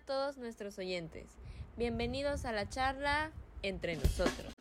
[0.00, 1.26] todos nuestros oyentes.
[1.76, 3.30] Bienvenidos a la charla
[3.62, 4.57] entre nosotros.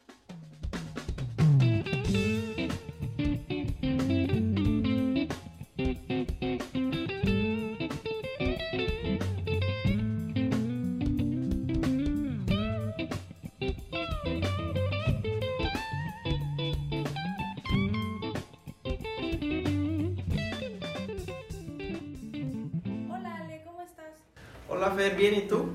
[24.69, 25.65] Hola Fer, ¿bien y tú?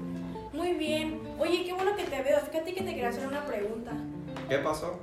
[0.53, 1.19] Muy bien.
[1.39, 2.39] Oye, qué bueno que te veo.
[2.41, 3.93] Fíjate que te quería hacer una pregunta.
[4.51, 5.01] ¿Qué pasó?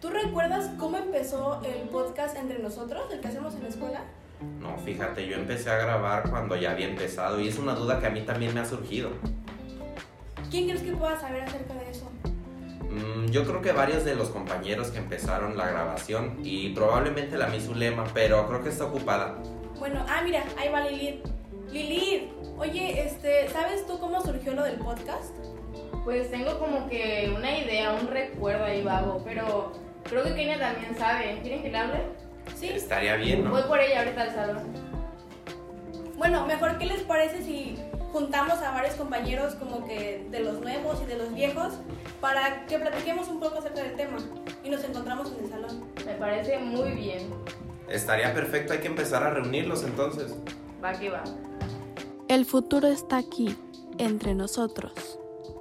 [0.00, 4.04] ¿Tú recuerdas cómo empezó el podcast entre nosotros, el que hacemos en la escuela?
[4.60, 8.06] No, fíjate, yo empecé a grabar cuando ya había empezado y es una duda que
[8.06, 9.10] a mí también me ha surgido.
[10.50, 12.10] ¿Quién crees que pueda saber acerca de eso?
[12.90, 17.48] Mm, yo creo que varios de los compañeros que empezaron la grabación y probablemente la
[17.48, 19.36] Misulema, pero creo que está ocupada.
[19.78, 21.24] Bueno, ah, mira, ahí va Lilith.
[21.72, 22.30] Lilith,
[22.62, 25.34] oye, este, ¿sabes tú cómo surgió lo del podcast?
[26.04, 29.72] Pues tengo como que una idea, un recuerdo ahí vago, pero
[30.08, 31.40] creo que Kenia también sabe.
[31.42, 32.00] ¿Quieren que le hable?
[32.54, 32.68] Sí.
[32.68, 33.68] Estaría bien, Voy ¿no?
[33.68, 34.62] por ella ahorita al salón.
[36.16, 37.76] Bueno, mejor, ¿qué les parece si
[38.12, 41.74] juntamos a varios compañeros como que de los nuevos y de los viejos
[42.20, 44.18] para que platiquemos un poco acerca del tema
[44.62, 45.84] y nos encontramos en el salón?
[46.06, 47.28] Me parece muy bien.
[47.88, 50.34] Estaría perfecto, hay que empezar a reunirlos entonces.
[50.82, 51.22] Va que va.
[52.32, 53.54] El futuro está aquí,
[53.98, 55.18] entre nosotros.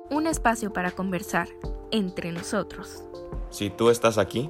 [0.10, 1.50] Un espacio para conversar
[1.92, 3.04] entre nosotros.
[3.50, 4.50] Si tú estás aquí,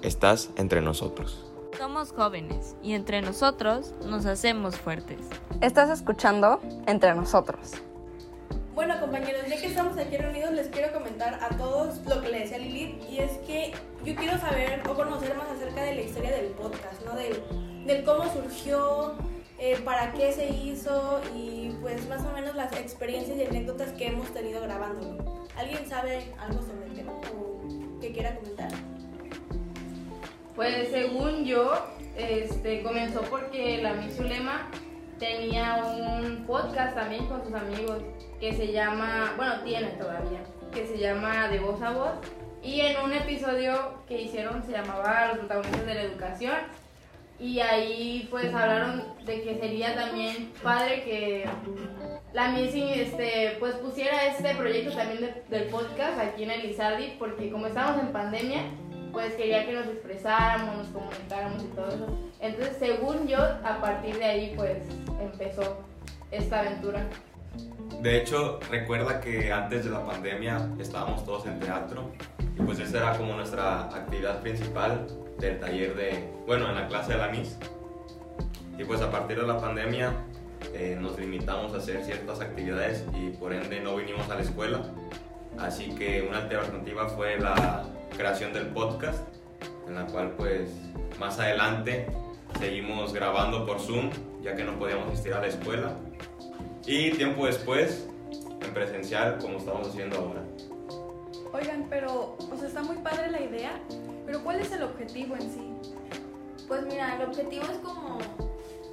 [0.00, 1.44] estás entre nosotros.
[1.76, 5.18] Somos jóvenes y entre nosotros nos hacemos fuertes.
[5.60, 7.72] Estás escuchando entre nosotros.
[8.76, 12.38] Bueno, compañeros, ya que estamos aquí reunidos, les quiero comentar a todos lo que le
[12.38, 13.72] decía Lilith, y es que
[14.04, 17.16] yo quiero saber o conocer más acerca de la historia del podcast, ¿no?
[17.16, 17.42] Del,
[17.84, 19.16] del cómo surgió,
[19.58, 24.06] eh, para qué se hizo y pues más o menos las experiencias y anécdotas que
[24.06, 25.46] hemos tenido grabándolo.
[25.56, 28.70] ¿Alguien sabe algo sobre el tema o que quiera comentar?
[30.54, 31.72] Pues según yo,
[32.16, 34.68] este comenzó porque la Miss Zulema
[35.18, 38.02] tenía un podcast también con sus amigos
[38.40, 40.40] que se llama, bueno, tiene todavía,
[40.72, 42.12] que se llama De Voz a Voz.
[42.62, 46.56] Y en un episodio que hicieron se llamaba Los protagonistas de la educación.
[47.40, 51.48] Y ahí pues hablaron de que sería también padre que
[52.32, 57.50] la Missy este, pues pusiera este proyecto también de- del podcast aquí en Elizardi porque
[57.50, 58.62] como estamos en pandemia
[59.12, 62.18] pues quería que nos expresáramos, nos comunicáramos y todo eso.
[62.40, 64.78] Entonces según yo a partir de ahí pues
[65.20, 65.84] empezó
[66.30, 67.06] esta aventura.
[68.02, 72.10] De hecho, recuerda que antes de la pandemia estábamos todos en teatro
[72.56, 75.06] y pues esa era como nuestra actividad principal
[75.38, 77.56] del taller de, bueno, en la clase de la MIS.
[78.78, 80.12] Y pues a partir de la pandemia
[80.74, 84.82] eh, nos limitamos a hacer ciertas actividades y por ende no vinimos a la escuela.
[85.58, 87.84] Así que una alternativa fue la
[88.16, 89.20] creación del podcast,
[89.86, 90.70] en la cual pues
[91.18, 92.06] más adelante
[92.58, 94.10] seguimos grabando por Zoom,
[94.42, 95.96] ya que no podíamos asistir a la escuela.
[96.86, 98.08] Y tiempo después,
[98.62, 100.42] en presencial, como estamos haciendo ahora.
[101.52, 103.80] Oigan, pero, o sea, está muy padre la idea,
[104.28, 105.72] pero ¿cuál es el objetivo en sí?
[106.68, 108.18] Pues mira, el objetivo es como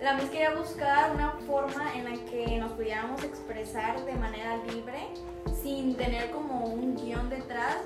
[0.01, 5.09] la mis quería buscar una forma en la que nos pudiéramos expresar de manera libre
[5.61, 7.79] sin tener como un guion detrás.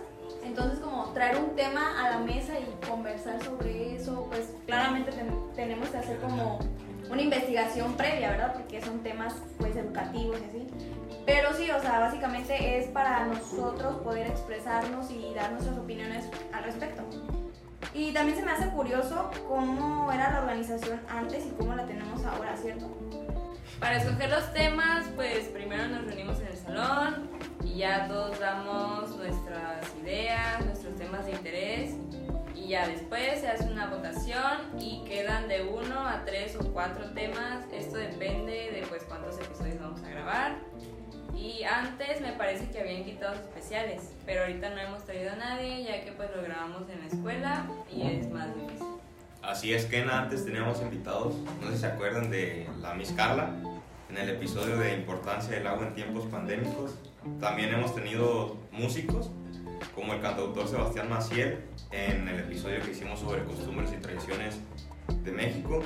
[0.43, 5.33] Entonces como traer un tema a la mesa y conversar sobre eso, pues claramente ten-
[5.55, 6.59] tenemos que hacer como
[7.09, 8.53] una investigación previa, ¿verdad?
[8.53, 10.67] Porque son temas pues educativos y así.
[11.25, 16.63] Pero sí, o sea, básicamente es para nosotros poder expresarnos y dar nuestras opiniones al
[16.63, 17.03] respecto.
[17.93, 22.23] Y también se me hace curioso cómo era la organización antes y cómo la tenemos
[22.23, 22.87] ahora, ¿cierto?
[23.79, 27.29] Para escoger los temas, pues primero nos reunimos en el salón
[27.63, 31.95] y ya todos damos nuestras ideas, nuestros temas de interés
[32.55, 37.09] y ya después se hace una votación y quedan de uno a tres o cuatro
[37.13, 37.65] temas.
[37.71, 40.57] Esto depende de pues cuántos episodios vamos a grabar.
[41.39, 45.85] Y antes me parece que había invitados especiales, pero ahorita no hemos traído a nadie
[45.85, 48.87] ya que pues lo grabamos en la escuela y es más difícil.
[49.41, 53.51] Así es que antes teníamos invitados, no sé si se acuerdan de la Miss Carla,
[54.09, 56.95] en el episodio de importancia del agua en tiempos pandémicos.
[57.39, 59.31] También hemos tenido músicos,
[59.95, 64.59] como el cantautor Sebastián Maciel, en el episodio que hicimos sobre costumbres y tradiciones
[65.23, 65.81] de México.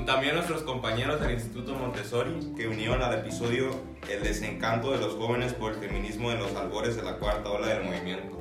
[0.00, 3.70] También nuestros compañeros del Instituto Montessori, que unieron al episodio
[4.10, 7.68] El desencanto de los jóvenes por el feminismo en los albores de la cuarta ola
[7.68, 8.38] del movimiento.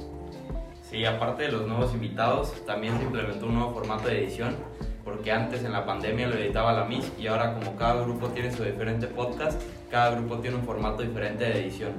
[0.89, 4.55] Sí, aparte de los nuevos invitados, también se implementó un nuevo formato de edición
[5.03, 8.51] porque antes en la pandemia lo editaba la Miss y ahora como cada grupo tiene
[8.51, 11.93] su diferente podcast, cada grupo tiene un formato diferente de edición.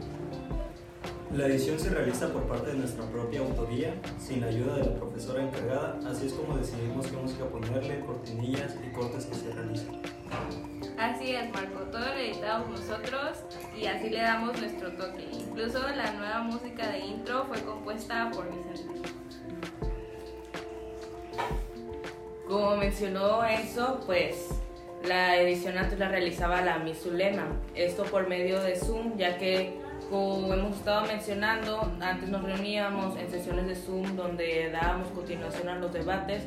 [1.34, 5.42] La edición se realiza por parte de nuestra propia autoría, sin ayuda de la profesora
[5.42, 10.02] encargada, así es como decidimos qué música ponerle, cortinillas y cortes que se realizan.
[10.98, 13.38] Así es, Marco, todo lo editamos nosotros
[13.74, 15.26] y así le damos nuestro toque.
[15.32, 19.08] Incluso la nueva música de intro fue compuesta por Vicente.
[22.46, 24.48] Como mencionó eso, pues
[25.06, 27.46] la edición antes la realizaba la Misulema.
[27.74, 33.30] Esto por medio de Zoom, ya que como hemos estado mencionando, antes nos reuníamos en
[33.30, 36.44] sesiones de Zoom donde dábamos continuación a los debates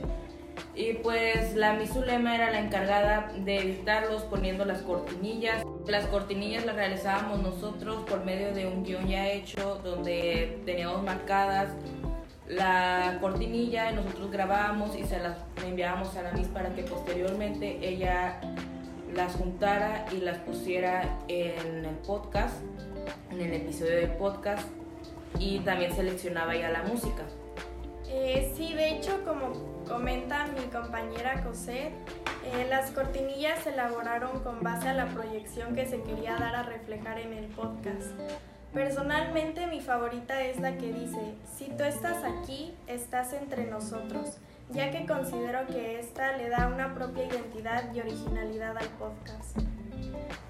[0.75, 5.63] y pues la Misulema era la encargada de editarlos poniendo las cortinillas.
[5.87, 11.69] Las cortinillas las realizábamos nosotros por medio de un guion ya hecho donde teníamos marcadas
[12.47, 17.79] la cortinilla y nosotros grabábamos y se las enviábamos a la Miss para que posteriormente
[17.81, 18.39] ella
[19.13, 22.61] las juntara y las pusiera en el podcast,
[23.35, 24.65] en el episodio del podcast
[25.39, 27.23] y también seleccionaba ya la música.
[28.07, 31.93] Eh, sí, de hecho, como comenta mi compañera Cosette,
[32.45, 36.63] eh, las cortinillas se elaboraron con base a la proyección que se quería dar a
[36.63, 38.11] reflejar en el podcast.
[38.73, 44.37] Personalmente mi favorita es la que dice, si tú estás aquí, estás entre nosotros,
[44.69, 49.74] ya que considero que esta le da una propia identidad y originalidad al podcast.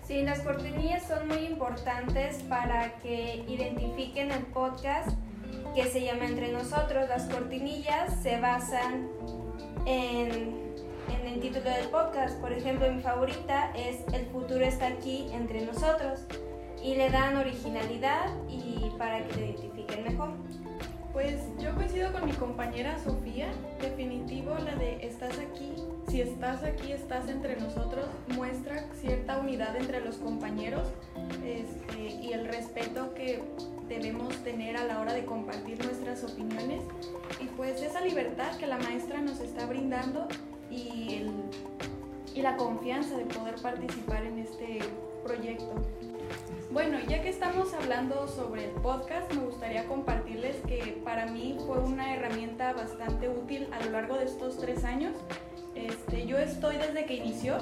[0.08, 5.10] Sí, las cortinillas son muy importantes para que identifiquen el podcast
[5.74, 7.10] que se llama Entre Nosotros.
[7.10, 9.10] Las cortinillas se basan
[9.88, 10.64] en,
[11.26, 12.40] el título del podcast.
[12.40, 16.28] Por ejemplo, mi favorita es El futuro está aquí entre nosotros.
[16.84, 20.30] Y le dan originalidad y para que lo identifiquen mejor.
[21.16, 23.48] Pues yo coincido con mi compañera Sofía,
[23.80, 25.72] definitivo la de estás aquí,
[26.10, 30.90] si estás aquí, estás entre nosotros, muestra cierta unidad entre los compañeros
[31.46, 33.42] este, y el respeto que
[33.88, 36.84] debemos tener a la hora de compartir nuestras opiniones.
[37.42, 40.28] Y pues esa libertad que la maestra nos está brindando
[40.70, 41.32] y,
[42.36, 44.80] la confianza de poder participar en este
[45.24, 45.82] proyecto.
[46.76, 51.78] Bueno, ya que estamos hablando sobre el podcast, me gustaría compartirles que para mí fue
[51.80, 55.14] una herramienta bastante útil a lo largo de estos tres años.
[55.74, 57.60] Este, yo estoy desde que inició,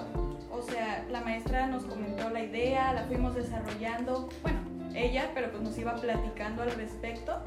[0.50, 4.62] o sea, la maestra nos comentó la idea, la fuimos desarrollando, bueno,
[4.96, 7.40] ella, pero pues nos iba platicando al respecto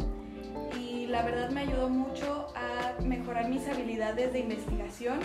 [0.78, 5.18] y la verdad me ayudó mucho a mejorar mis habilidades de investigación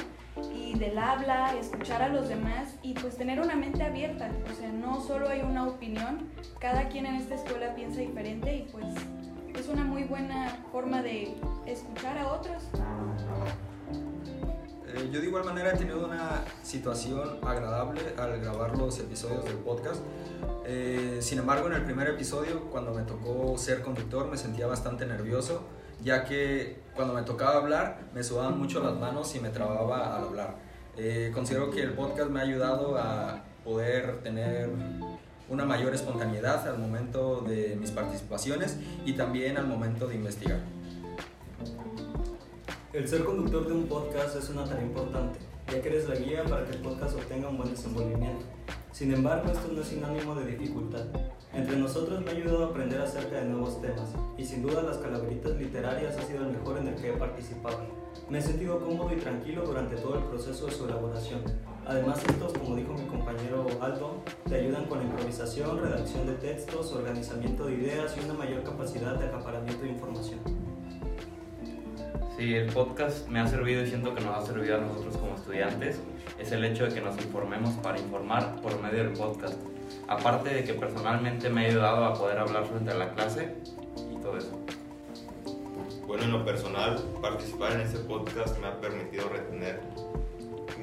[0.71, 4.29] y del habla, escuchar a los demás y pues tener una mente abierta.
[4.49, 6.29] O sea, no solo hay una opinión,
[6.59, 8.85] cada quien en esta escuela piensa diferente y pues
[9.53, 11.35] es una muy buena forma de
[11.65, 12.63] escuchar a otros.
[14.87, 19.57] Eh, yo de igual manera he tenido una situación agradable al grabar los episodios del
[19.57, 20.01] podcast.
[20.65, 25.05] Eh, sin embargo, en el primer episodio, cuando me tocó ser conductor, me sentía bastante
[25.05, 25.63] nervioso,
[26.01, 30.23] ya que cuando me tocaba hablar me sudaban mucho las manos y me trababa al
[30.25, 30.55] hablar.
[30.97, 34.69] Eh, considero que el podcast me ha ayudado a poder tener
[35.49, 40.59] una mayor espontaneidad al momento de mis participaciones y también al momento de investigar.
[42.93, 45.39] El ser conductor de un podcast es una tarea importante,
[45.71, 48.45] ya que eres la guía para que el podcast obtenga un buen desenvolvimiento.
[48.91, 51.05] Sin embargo, esto no es sinónimo de dificultad.
[51.53, 54.97] Entre nosotros me ha ayudado a aprender acerca de nuevos temas, y sin duda las
[54.97, 57.79] calaveritas literarias ha sido el mejor en el que he participado.
[58.29, 61.41] Me he sentido cómodo y tranquilo durante todo el proceso de su elaboración.
[61.85, 66.91] Además, estos, como dijo mi compañero Aldo, te ayudan con la improvisación, redacción de textos,
[66.91, 70.60] organizamiento de ideas y una mayor capacidad de acaparamiento de información.
[72.41, 75.35] Sí, el podcast me ha servido y siento que nos ha servido a nosotros como
[75.35, 76.01] estudiantes.
[76.39, 79.59] Es el hecho de que nos informemos para informar por medio del podcast.
[80.07, 83.53] Aparte de que personalmente me ha ayudado a poder hablar frente a la clase
[84.11, 84.59] y todo eso.
[86.07, 89.79] Bueno, en lo personal, participar en este podcast me ha permitido retener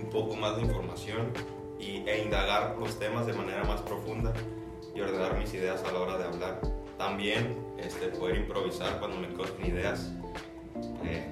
[0.00, 1.33] un poco más de información
[1.81, 4.33] y, e indagar los temas de manera más profunda
[4.95, 6.61] y ordenar mis ideas a la hora de hablar.
[6.97, 10.12] También este, poder improvisar cuando me cogen ideas.
[11.05, 11.29] Eh,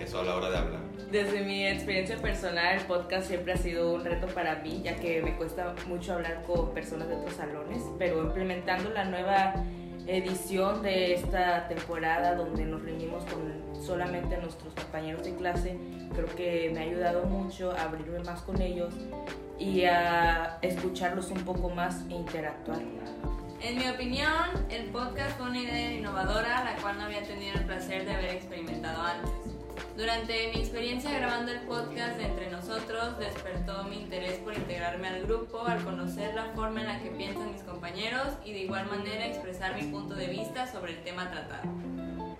[0.00, 0.80] eso a la hora de hablar.
[1.10, 5.22] Desde mi experiencia personal, el podcast siempre ha sido un reto para mí, ya que
[5.22, 9.54] me cuesta mucho hablar con personas de otros salones, pero implementando la nueva
[10.06, 15.76] edición de esta temporada donde nos reunimos con solamente nuestros compañeros de clase,
[16.14, 18.94] creo que me ha ayudado mucho a abrirme más con ellos
[19.58, 22.80] y a escucharlos un poco más e interactuar.
[23.62, 27.66] En mi opinión, el podcast fue una idea innovadora, la cual no había tenido el
[27.66, 29.49] placer de haber experimentado antes.
[29.96, 35.22] Durante mi experiencia grabando el podcast de Entre Nosotros, despertó mi interés por integrarme al
[35.22, 39.26] grupo, al conocer la forma en la que piensan mis compañeros y de igual manera
[39.26, 41.68] expresar mi punto de vista sobre el tema tratado.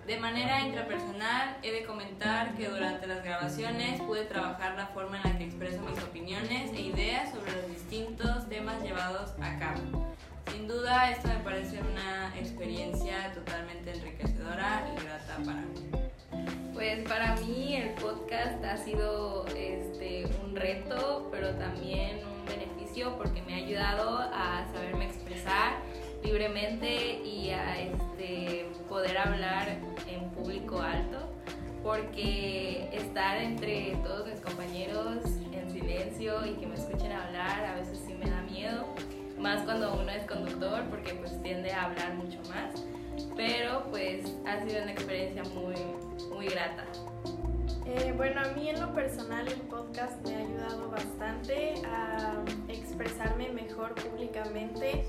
[0.07, 5.31] De manera intrapersonal, he de comentar que durante las grabaciones pude trabajar la forma en
[5.31, 10.13] la que expreso mis opiniones e ideas sobre los distintos temas llevados a cabo.
[10.51, 16.10] Sin duda, esto me parece una experiencia totalmente enriquecedora y grata para mí.
[16.73, 23.41] Pues para mí el podcast ha sido este, un reto, pero también un beneficio porque
[23.43, 25.73] me ha ayudado a saberme expresar
[26.23, 29.67] libremente y a este, poder hablar
[30.07, 31.19] en público alto,
[31.83, 37.99] porque estar entre todos mis compañeros en silencio y que me escuchen hablar a veces
[38.05, 38.85] sí me da miedo,
[39.39, 42.83] más cuando uno es conductor porque pues tiende a hablar mucho más,
[43.35, 45.75] pero pues ha sido una experiencia muy,
[46.29, 46.85] muy grata.
[47.85, 53.49] Eh, bueno, a mí en lo personal el podcast me ha ayudado bastante a expresarme
[53.49, 55.03] mejor públicamente,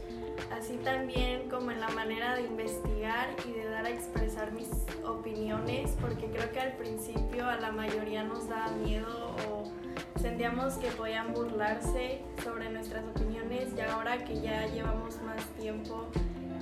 [0.50, 4.68] así también como en la manera de investigar y de dar a expresar mis
[5.04, 9.70] opiniones, porque creo que al principio a la mayoría nos daba miedo o
[10.18, 16.08] sentíamos que podían burlarse sobre nuestras opiniones y ahora que ya llevamos más tiempo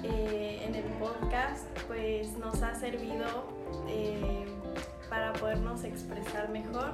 [0.02, 3.26] eh, en el podcast, pues nos ha servido
[3.88, 4.46] eh,
[5.08, 6.92] para podernos expresar mejor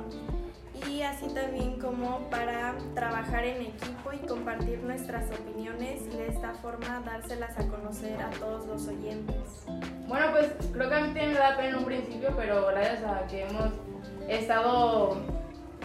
[0.88, 6.52] y así también como para trabajar en equipo y compartir nuestras opiniones y de esta
[6.54, 9.64] forma dárselas a conocer a todos los oyentes.
[10.06, 13.02] Bueno, pues creo que a mí también me da pena en un principio, pero gracias
[13.04, 13.72] a que hemos
[14.28, 15.16] estado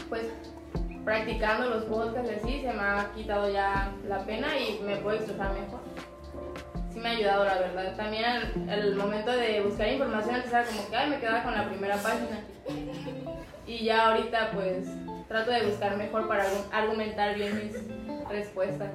[0.10, 0.28] pues
[1.06, 5.54] practicando los podcasts así, se me ha quitado ya la pena y me puedo expresar
[5.54, 5.80] mejor.
[7.02, 7.96] Me ha ayudado, la verdad.
[7.96, 8.26] También
[8.70, 11.96] el momento de buscar información, antes era como que Ay, me quedaba con la primera
[11.98, 12.42] página.
[13.66, 14.88] Y ya ahorita pues
[15.28, 18.90] trato de buscar mejor para argumentar bien mis respuestas.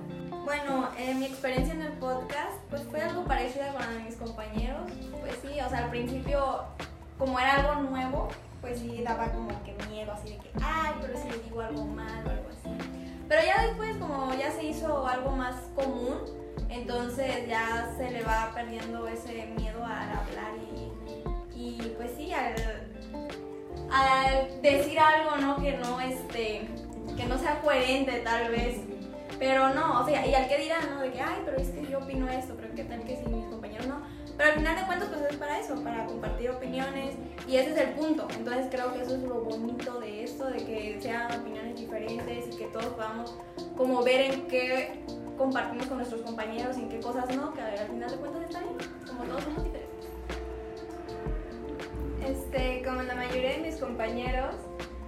[0.45, 4.17] Bueno, eh, mi experiencia en el podcast pues fue algo parecida con la de mis
[4.17, 4.89] compañeros.
[5.21, 6.65] Pues sí, o sea, al principio
[7.19, 8.29] como era algo nuevo,
[8.61, 11.85] pues sí daba como que miedo, así de que, ay, pero si le digo algo
[11.85, 12.69] mal o algo así.
[13.29, 16.19] Pero ya después como ya se hizo algo más común,
[16.69, 20.53] entonces ya se le va perdiendo ese miedo al hablar
[21.55, 22.55] y, pues sí, al,
[23.91, 25.57] al decir algo, ¿no?
[25.57, 26.69] Que no, este,
[27.17, 28.81] que no sea coherente tal vez.
[29.39, 31.01] Pero no, o sea, y al que dirán, ¿no?
[31.01, 33.45] De que, ay, pero es que yo opino esto, pero qué tal que si mis
[33.47, 34.01] compañeros no.
[34.37, 37.15] Pero al final de cuentas, pues es para eso, para compartir opiniones
[37.49, 38.29] y ese es el punto.
[38.37, 42.57] Entonces creo que eso es lo bonito de esto, de que sean opiniones diferentes y
[42.57, 43.35] que todos podamos
[43.77, 45.01] como ver en qué
[45.37, 48.61] compartimos con nuestros compañeros y en qué cosas no, que al final de cuentas está
[48.61, 48.76] bien,
[49.07, 49.97] como todos somos diferentes.
[52.26, 54.55] Este, como la mayoría de mis compañeros,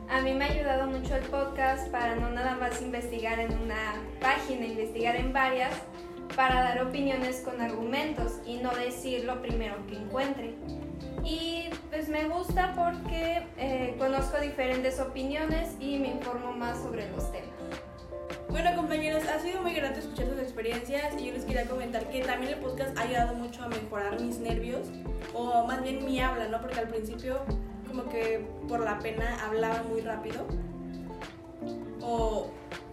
[0.08, 4.00] a mí me ha ayudado mucho el podcast para no nada más investigar en una
[4.20, 5.74] página, investigar en varias,
[6.36, 10.54] para dar opiniones con argumentos y no decir lo primero que encuentre.
[11.24, 17.30] Y pues me gusta porque eh, conozco diferentes opiniones y me informo más sobre los
[17.32, 17.57] temas.
[18.50, 22.22] Bueno compañeros, ha sido muy grato escuchar sus experiencias y yo les quería comentar que
[22.22, 24.88] también el podcast ha ayudado mucho a mejorar mis nervios
[25.34, 26.60] o más bien mi habla, ¿no?
[26.60, 27.40] Porque al principio
[27.86, 30.46] como que por la pena hablaba muy rápido
[32.00, 32.48] o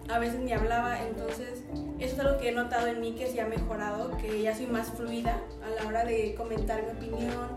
[0.09, 1.63] a veces ni hablaba, entonces
[1.99, 4.67] eso es algo que he notado en mí que sí ha mejorado, que ya soy
[4.67, 7.47] más fluida a la hora de comentar mi opinión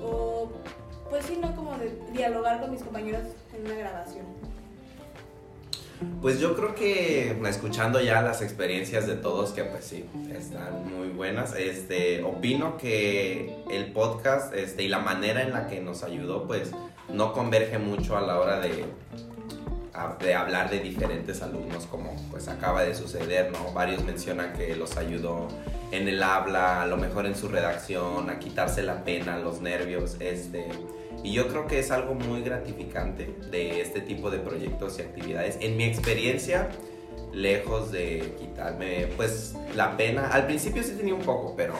[0.00, 0.48] o
[1.10, 4.41] pues sí, no como de dialogar con mis compañeros en una grabación.
[6.20, 11.08] Pues yo creo que escuchando ya las experiencias de todos, que pues sí, están muy
[11.08, 16.46] buenas, este, opino que el podcast este, y la manera en la que nos ayudó,
[16.46, 16.70] pues
[17.08, 18.84] no converge mucho a la hora de,
[20.20, 23.72] de hablar de diferentes alumnos, como pues acaba de suceder, ¿no?
[23.72, 25.48] Varios mencionan que los ayudó
[25.90, 30.16] en el habla, a lo mejor en su redacción, a quitarse la pena, los nervios,
[30.20, 30.66] este...
[31.22, 35.56] Y yo creo que es algo muy gratificante de este tipo de proyectos y actividades.
[35.60, 36.68] En mi experiencia,
[37.32, 41.74] lejos de quitarme pues la pena, al principio sí tenía un poco, pero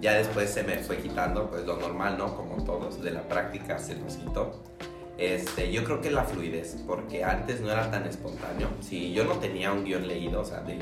[0.00, 2.36] ya después se me fue quitando pues lo normal, ¿no?
[2.36, 4.60] Como todos, de la práctica se nos quitó.
[5.16, 8.68] Este, yo creo que la fluidez, porque antes no era tan espontáneo.
[8.80, 10.78] Si yo no tenía un guion leído, o sea, de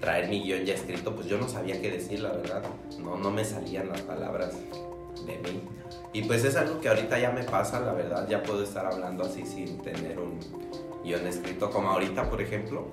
[0.00, 2.64] traer mi guion ya escrito, pues yo no sabía qué decir, la verdad.
[2.98, 4.54] No, no me salían las palabras
[5.24, 5.62] de mí.
[6.12, 9.24] Y pues es algo que ahorita ya me pasa, la verdad, ya puedo estar hablando
[9.24, 10.38] así sin tener un
[11.04, 12.86] guion escrito, como ahorita, por ejemplo.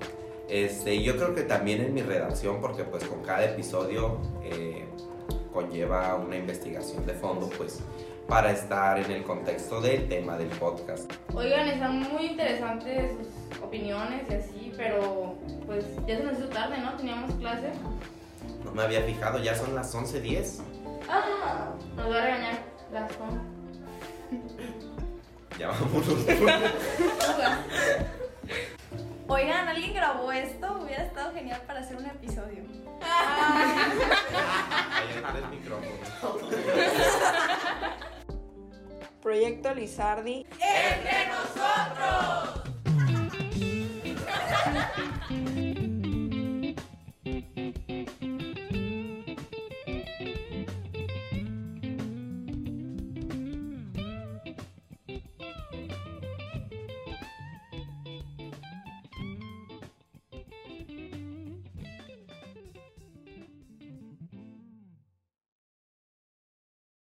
[0.50, 4.86] Este, yo creo que también en mi redacción, porque pues con cada episodio eh,
[5.54, 7.80] conlleva una investigación de fondo, pues
[8.28, 11.12] para estar en el contexto del tema del podcast.
[11.34, 16.78] Oigan, están muy interesantes sus opiniones y así, pero pues ya se nos hizo tarde,
[16.80, 16.94] ¿no?
[16.96, 17.72] Teníamos clase.
[18.64, 20.62] No me había fijado, ya son las 11.10.
[21.10, 22.60] Ah, nos va a regañar
[22.92, 23.42] las con.
[25.60, 26.08] Ya vámonos.
[29.28, 30.80] Oigan, ¿alguien grabó esto?
[30.84, 32.64] Hubiera estado genial para hacer un episodio.
[34.92, 35.92] Ahí está el micrófono.
[39.22, 40.46] Proyecto Lizardi.
[40.60, 42.53] ¡Entre nosotros!